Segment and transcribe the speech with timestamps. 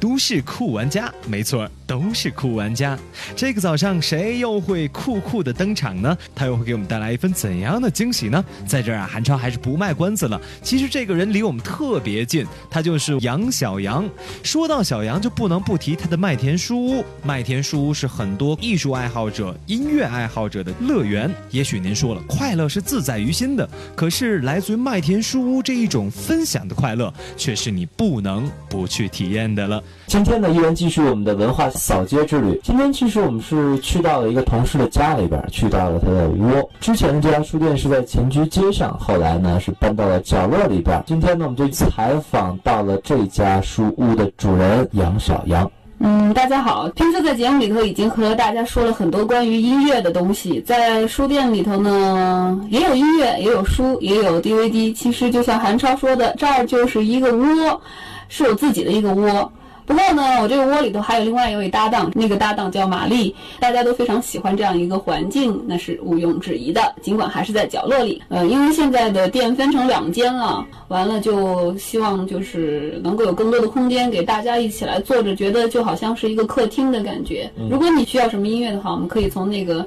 [0.00, 2.96] 都市酷玩家，没错，都是酷玩家。
[3.34, 6.16] 这个早上谁又会酷酷的登场呢？
[6.36, 8.44] 他又会给我们带来一份怎样的惊喜呢？
[8.64, 10.40] 在这儿啊，韩超还是不卖关子了。
[10.62, 14.08] 其实这个人离我们特别近，他就是杨小杨。
[14.44, 17.04] 说到小杨，就不能不提他的麦田书屋。
[17.24, 21.28] 麦田书屋是很多艺术爱好者、音乐爱好者的乐园。
[21.50, 29.82] 也许您说了，快乐是自在于心的，可是来自于麦田书屋这一种分享的快乐，却是你不能不去体验的了。
[30.06, 32.60] 今天呢，依然继续我们的文化扫街之旅。
[32.62, 36.70] 今天其实我们是去到了一个同事的家里边，去到了他的窝。
[36.78, 41.02] 之前的这家书店是在前居街上，后来呢是搬到了角落里边。
[41.06, 45.68] 今天呢，我们就采访到了这家书屋的主人杨小杨。
[46.00, 46.86] 嗯，大家好。
[46.90, 54.94] 平时在节目里头已经和大家说了很多关于音乐的东西，在书店里头呢，也有音乐，也有书，也有 DVD。
[54.94, 57.80] 其实就像韩超说的，这儿就是一个窝，
[58.28, 59.50] 是我自己的一个窝。
[59.90, 66.94] 不过呢，我这个窝里头还有另外一位搭档，那个搭档叫玛丽，大家都非常喜欢这样一个环境，那是毋庸置疑的。
[67.02, 77.50] 尽管还是在角落里，呃，因为现在的店分成两间了，完了就希望就是能够有更多的空间给大家一起来坐着，觉得就好像是一个客厅的感觉。
[77.68, 79.84] 如果你需要什么音乐的话，我们可以从那个。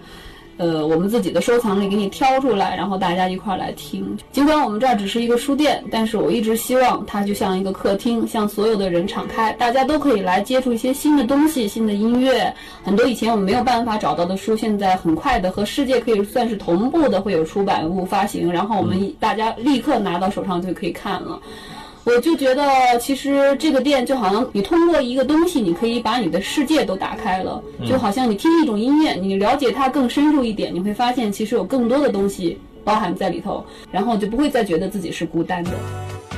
[0.57, 4.17] 呃，我们自己的收藏里给你挑出来，然后大家一块儿来听。
[4.31, 12.53] 尽管我们这儿只是一个书店，但是我一直希望它就像一个客厅，向所有的人敞开，大家都可以来接触一些新的东西、新的音乐。
[12.83, 21.39] 很多以前我们没有办法找到的书，现在很快的和世界可以算是同步的会有出版物发行，然后我们大家立刻拿到手上就可以看了。
[22.05, 22.63] 我就觉得，
[22.99, 27.63] 其实这个店就好像你通过一个东西，你可以把你的世界都打开了。
[27.87, 35.71] 就好像你听一种音乐，你了解它更深入一点，你会发现其实有更多的东西包含在里头，然后就不会再觉得自己是孤单的。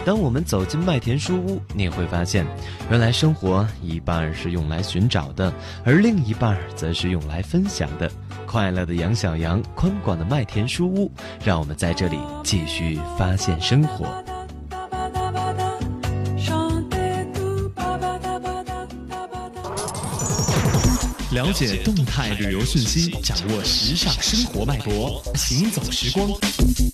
[0.06, 2.46] 当我们走进麦田书屋，你会发现，
[2.92, 5.52] 原来生活一半是用来寻找的，
[5.84, 8.08] 而另一半则是用来分享的。
[8.46, 11.12] 快乐的杨小羊，宽广的麦田书屋，
[11.44, 14.06] 让我们在这里继续发现生活。
[21.36, 26.30] 了解动态旅游讯息掌握时尚生活脉搏行走时光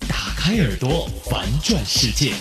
[0.10, 2.34] 打开耳朵玩转世界。